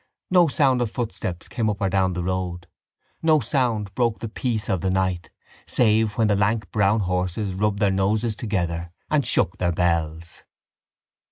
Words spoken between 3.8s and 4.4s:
broke the